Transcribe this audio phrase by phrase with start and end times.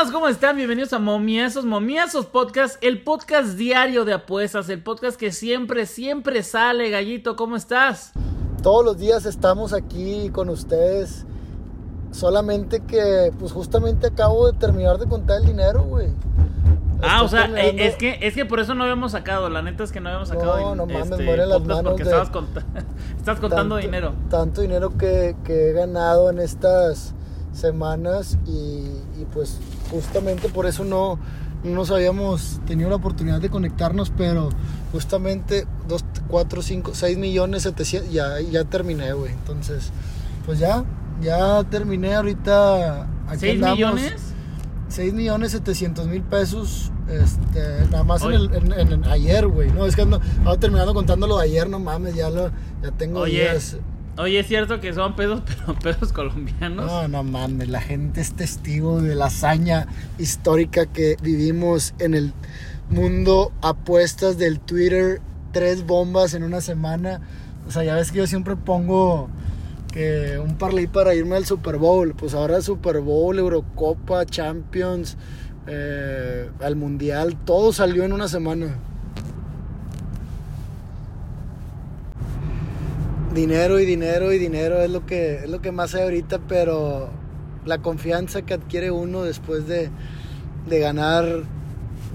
[0.00, 0.56] hermanos, ¿cómo están?
[0.56, 6.42] Bienvenidos a Momiazos, Momiazos Podcast, el podcast diario de apuestas, el podcast que siempre, siempre
[6.42, 6.88] sale.
[6.88, 8.12] Gallito, ¿cómo estás?
[8.62, 11.26] Todos los días estamos aquí con ustedes.
[12.12, 16.08] Solamente que, pues justamente acabo de terminar de contar el dinero, güey.
[17.02, 19.50] Ah, Estoy o sea, terminando- eh, es que, es que por eso no habíamos sacado,
[19.50, 22.04] la neta es que no habíamos sacado No, no mames, este, mueren las manos porque
[22.04, 22.64] de- estabas, conta-
[23.18, 24.14] estás contando tanto- dinero.
[24.30, 27.14] Tanto dinero que, que he ganado en estas
[27.52, 28.50] semanas y,
[29.20, 29.58] y pues
[29.90, 31.18] justamente por eso no,
[31.64, 34.50] no nos habíamos tenido la oportunidad de conectarnos, pero
[34.92, 39.32] justamente 2, 4, 5, 6 millones 700, ya, ya terminé, güey.
[39.32, 39.90] Entonces,
[40.46, 40.84] pues ya,
[41.20, 43.02] ya terminé ahorita.
[43.28, 43.76] Aquí ¿Seis andamos.
[43.76, 44.14] millones?
[44.88, 49.70] 6 millones 700 mil pesos, este, nada más en el, en, en- en ayer, güey.
[49.70, 52.50] No, es que ando, ando terminando contando lo de ayer, no mames, ya, lo,
[52.82, 53.76] ya tengo Oye, días.
[54.18, 56.86] Oye, es cierto que son pesos, pero pesos colombianos.
[56.86, 59.86] No, no mames, la gente es testigo de la hazaña
[60.18, 62.32] histórica que vivimos en el
[62.88, 65.20] mundo apuestas del Twitter.
[65.52, 67.20] Tres bombas en una semana.
[67.66, 69.28] O sea, ya ves que yo siempre pongo
[69.92, 72.14] que un parlay para irme al Super Bowl.
[72.14, 75.16] Pues ahora Super Bowl, Eurocopa, Champions,
[75.66, 78.78] eh, al Mundial, todo salió en una semana.
[83.34, 87.10] Dinero y dinero y dinero es lo que es lo que más hay ahorita, pero
[87.64, 89.90] la confianza que adquiere uno después de,
[90.68, 91.44] de ganar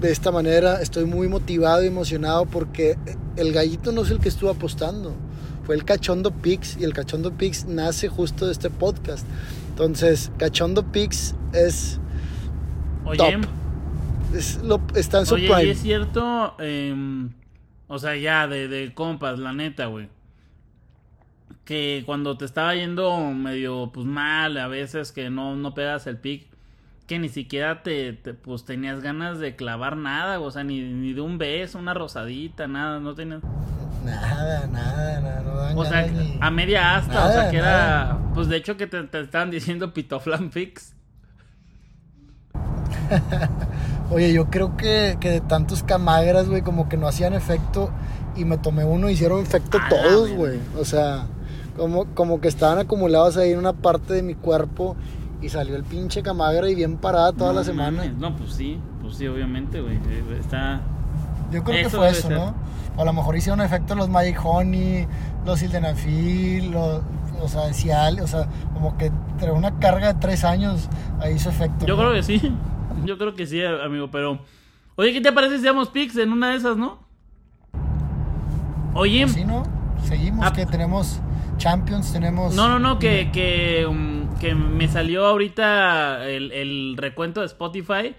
[0.00, 2.98] de esta manera, estoy muy motivado y emocionado porque
[3.36, 5.14] el gallito no es el que estuvo apostando,
[5.64, 9.26] fue el Cachondo Pix y el Cachondo Pix nace justo de este podcast.
[9.70, 11.98] Entonces, Cachondo Pix es,
[13.04, 13.46] Oye, top.
[14.34, 17.30] es lo, está en su oye, y es cierto, em,
[17.88, 20.08] o sea, ya de, de compas, la neta, güey.
[21.64, 26.16] Que cuando te estaba yendo medio pues mal, a veces que no, no pegas el
[26.18, 26.46] pick,
[27.06, 31.12] que ni siquiera te, te, pues tenías ganas de clavar nada, o sea, ni, ni
[31.12, 33.40] de un beso, una rosadita, nada, no tenías.
[34.04, 37.56] Nada, nada, nada, no dan O sea, ni- a media asta, o sea, Nada, que
[37.56, 40.94] era, pues de hecho que te, te estaban diciendo pitoflan fix.
[44.10, 47.90] Oye, yo creo que, que de tantos camagras, güey, como que no hacían efecto
[48.36, 50.60] y me tomé uno hicieron efecto todos, güey.
[50.78, 51.26] O sea,
[51.76, 54.96] como, como que estaban acumulados ahí en una parte de mi cuerpo
[55.42, 58.04] y salió el pinche camagra y bien parada toda No la semana.
[58.18, 59.96] No, pues sí, pues sí, obviamente, güey.
[59.96, 60.80] eh, Está.
[61.52, 62.38] Yo creo que fue eso, ser.
[62.38, 62.54] ¿no?
[62.96, 65.06] O a lo mejor hicieron efecto los Magic Honey,
[65.44, 67.02] los Sildenafil, los,
[67.40, 70.88] o sea, Cial, o sea, como que entre una carga de tres años
[71.20, 71.86] ahí hizo efecto.
[71.86, 72.02] Yo ¿no?
[72.02, 72.40] creo que sí.
[73.04, 74.38] Yo creo que sí, amigo, pero.
[74.96, 76.98] Oye, ¿qué te parece si damos picks en una de esas, no?
[78.94, 79.22] Oye.
[79.22, 79.62] Pues Sí, ¿no?
[80.04, 80.52] Seguimos, Ah.
[80.52, 81.20] que tenemos
[81.58, 82.54] Champions, tenemos...
[82.54, 88.14] No, no, no, que, que, um, que me salió ahorita el, el recuento de Spotify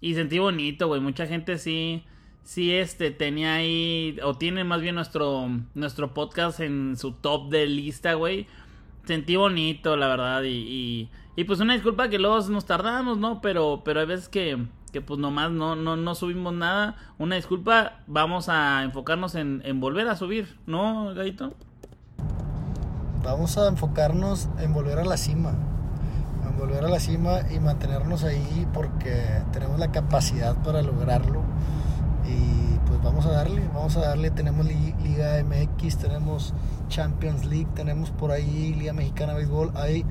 [0.00, 1.00] y sentí bonito, güey.
[1.00, 2.04] Mucha gente sí,
[2.42, 7.66] sí, este, tenía ahí, o tiene más bien nuestro, nuestro podcast en su top de
[7.66, 8.46] lista, güey.
[9.04, 13.40] Sentí bonito, la verdad, y, y, y pues una disculpa que luego nos tardamos, ¿no?
[13.40, 14.58] Pero, pero hay veces que,
[14.92, 16.96] que pues nomás no, no, no subimos nada.
[17.18, 21.54] Una disculpa, vamos a enfocarnos en, en volver a subir, ¿no, Gallito?
[23.24, 25.52] Vamos a enfocarnos en volver a la cima.
[26.46, 31.40] En volver a la cima y mantenernos ahí porque tenemos la capacidad para lograrlo.
[32.26, 34.30] Y pues vamos a darle, vamos a darle.
[34.30, 36.54] Tenemos Li- Liga MX, tenemos
[36.88, 39.72] Champions League, tenemos por ahí Liga Mexicana de Béisbol.
[39.74, 40.04] Hay,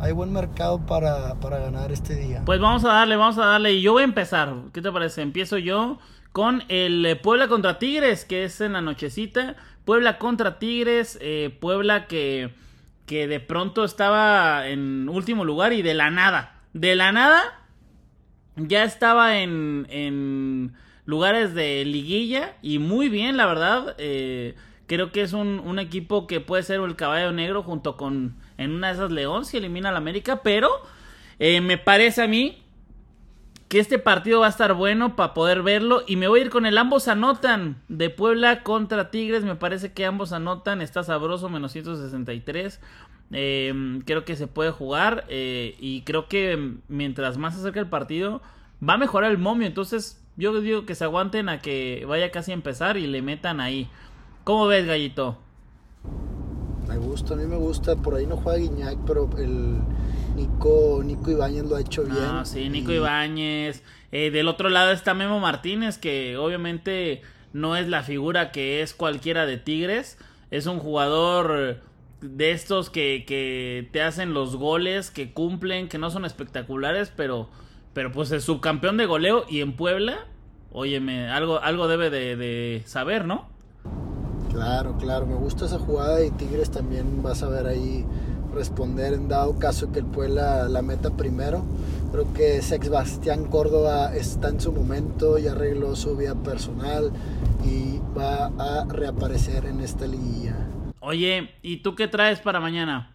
[0.00, 2.42] hay buen mercado para, para ganar este día.
[2.46, 3.72] Pues vamos a darle, vamos a darle.
[3.74, 4.54] Y yo voy a empezar.
[4.72, 5.22] ¿Qué te parece?
[5.22, 5.98] Empiezo yo
[6.32, 9.56] con el eh, Puebla contra Tigres, que es en la nochecita.
[9.84, 11.18] Puebla contra Tigres.
[11.20, 12.50] eh, Puebla que,
[13.06, 16.60] que de pronto estaba en último lugar y de la nada.
[16.72, 17.42] De la nada
[18.56, 20.74] ya estaba en, en
[21.04, 23.94] lugares de liguilla y muy bien, la verdad.
[23.98, 24.54] eh,
[24.86, 28.72] creo que es un, un equipo que puede ser el caballo negro junto con en
[28.72, 30.68] una de esas León si elimina al América, pero
[31.38, 32.59] me parece a mí
[33.70, 36.50] que este partido va a estar bueno para poder verlo y me voy a ir
[36.50, 41.48] con el ambos anotan de Puebla contra Tigres, me parece que ambos anotan, está sabroso
[41.48, 42.80] menos 163.
[43.30, 47.86] Eh, creo que se puede jugar eh, y creo que mientras más se acerca el
[47.86, 48.42] partido
[48.86, 49.68] va a mejorar el momio.
[49.68, 53.60] Entonces yo digo que se aguanten a que vaya casi a empezar y le metan
[53.60, 53.88] ahí.
[54.42, 55.38] ¿Cómo ves, Gallito?
[56.88, 57.94] Me gusta, a mí me gusta.
[57.94, 59.76] Por ahí no juega Guiñac, pero el
[60.40, 62.16] Nico, Nico Ibáñez lo ha hecho bien.
[62.18, 63.82] Ah, sí, Nico Y- Ibáñez.
[64.12, 67.22] Eh, del otro lado está Memo Martínez, que obviamente
[67.52, 70.18] no es la figura que es cualquiera de Tigres.
[70.50, 71.78] Es un jugador
[72.20, 77.48] de estos que, que te hacen los goles, que cumplen, que no son espectaculares, pero,
[77.92, 80.26] pero pues es subcampeón de goleo y en Puebla,
[80.72, 83.48] óyeme, algo, algo debe de, de saber, ¿no?
[84.52, 88.04] Claro, claro, me gusta esa jugada y Tigres también vas a ver ahí
[88.54, 91.62] responder en dado caso que el Puebla la meta primero.
[92.12, 97.12] Creo que Sebastián Córdoba está en su momento y arregló su vida personal
[97.64, 100.56] y va a reaparecer en esta liguilla.
[101.00, 103.14] Oye, ¿y tú qué traes para mañana?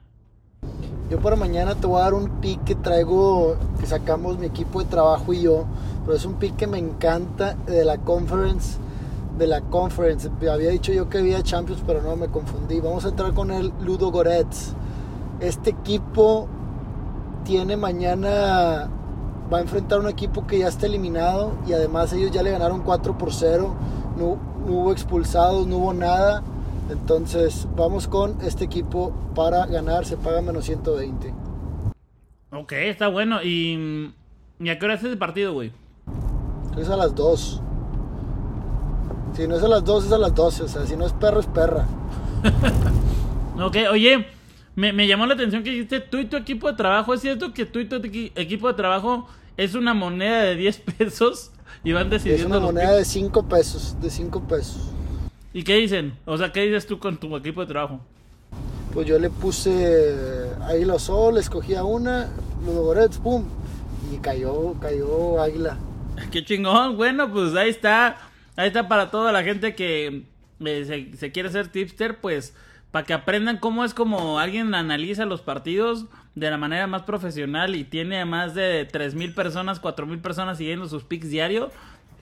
[1.09, 4.81] Yo para mañana te voy a dar un pick que traigo, que sacamos mi equipo
[4.81, 5.65] de trabajo y yo,
[6.03, 8.79] pero es un pick que me encanta de la conference,
[9.37, 10.29] de la conference.
[10.51, 12.79] Había dicho yo que había Champions, pero no me confundí.
[12.79, 14.73] Vamos a entrar con el Ludo Goretz.
[15.39, 16.47] Este equipo
[17.43, 18.89] tiene mañana,
[19.51, 22.81] va a enfrentar un equipo que ya está eliminado y además ellos ya le ganaron
[22.81, 23.75] 4 por 0.
[24.17, 26.43] No, no hubo expulsados, no hubo nada.
[26.89, 31.33] Entonces vamos con este equipo para ganar, se paga menos 120.
[32.51, 33.43] Ok, está bueno.
[33.43, 34.13] ¿Y,
[34.59, 35.71] ¿y a qué hora es ese partido, güey?
[36.77, 37.61] Es a las 2.
[39.33, 40.63] Si no es a las 2, es a las 12.
[40.63, 41.85] O sea, si no es perro, es perra.
[43.61, 44.27] ok, oye,
[44.75, 47.13] me, me, llamó la atención que dijiste tú y tu equipo de trabajo.
[47.13, 49.27] ¿Es cierto que tú y tu equipo de trabajo
[49.57, 51.51] es una moneda de 10 pesos?
[51.83, 52.43] Y van decidiendo.
[52.43, 53.95] Es una moneda de 5 pesos.
[54.01, 54.89] De 5 pesos.
[55.53, 56.13] ¿Y qué dicen?
[56.25, 58.01] O sea, ¿qué dices tú con tu equipo de trabajo?
[58.93, 62.29] Pues yo le puse Águila Sol, escogía una,
[62.65, 63.45] Ludogorets, pum,
[64.13, 65.77] y cayó, cayó Águila.
[66.31, 68.17] Qué chingón, bueno, pues ahí está,
[68.55, 70.23] ahí está para toda la gente que
[70.59, 72.53] eh, se, se, quiere ser tipster, pues
[72.95, 77.75] para que aprendan cómo es como alguien analiza los partidos de la manera más profesional
[77.75, 81.71] y tiene a más de tres mil personas, cuatro mil personas siguiendo sus picks diario,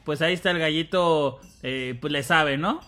[0.03, 2.79] pues ahí está el gallito, eh, pues le sabe, ¿no?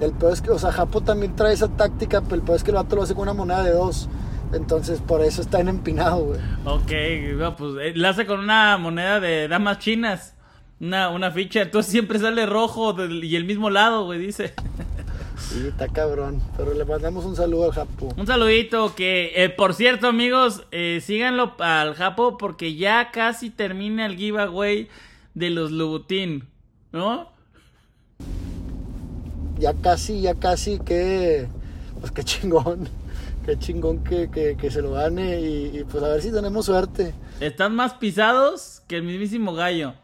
[0.00, 2.62] El peor es que, o sea, Japo también trae esa táctica, pero el peor es
[2.62, 4.08] que el vato lo hace con una moneda de dos.
[4.52, 6.40] Entonces, por eso está en empinado, güey.
[6.64, 6.92] Ok,
[7.36, 10.36] no, pues eh, lo hace con una moneda de damas chinas.
[10.78, 11.62] Una, una ficha.
[11.62, 14.54] Entonces siempre sale rojo del, y el mismo lado, güey, dice.
[15.48, 16.40] Sí, está cabrón.
[16.56, 18.14] Pero le mandamos un saludo al Japo.
[18.16, 24.06] Un saludito que, eh, por cierto, amigos, eh, síganlo al Japo porque ya casi termina
[24.06, 24.88] el giveaway
[25.34, 26.48] de los Lubutín,
[26.92, 27.32] ¿no?
[29.62, 31.46] ya casi, ya casi que,
[32.00, 32.88] pues qué chingón,
[33.46, 36.66] qué chingón que, que, que se lo gane y, y, pues a ver si tenemos
[36.66, 37.14] suerte.
[37.38, 39.94] Están más pisados que el mismísimo gallo.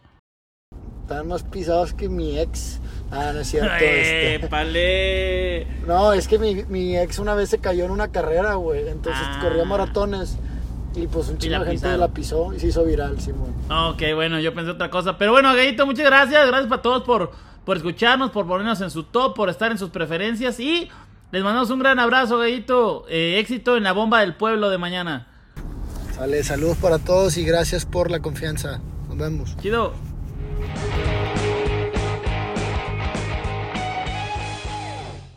[1.02, 2.79] Están más pisados que mi ex.
[3.10, 3.72] Ah, no es cierto.
[3.75, 5.66] este.
[5.87, 8.87] No, es que mi, mi, ex una vez se cayó en una carrera, güey.
[8.88, 9.40] Entonces Ah.
[9.43, 10.37] corría maratones.
[10.94, 13.55] Y pues un chingo la de gente la pisó y se hizo viral, Simón.
[13.70, 15.16] Ok, bueno, yo pensé otra cosa.
[15.16, 16.46] Pero bueno, Gallito, muchas gracias.
[16.46, 17.31] Gracias para todos por,
[17.64, 20.58] por escucharnos, por ponernos en su top, por estar en sus preferencias.
[20.61, 20.90] Y
[21.31, 23.06] les mandamos un gran abrazo, Gallito.
[23.08, 25.28] Eh, éxito en la bomba del pueblo de mañana.
[26.14, 28.81] Sale, saludos para todos y gracias por la confianza.
[29.08, 29.56] Nos vemos.
[29.58, 29.93] Chido.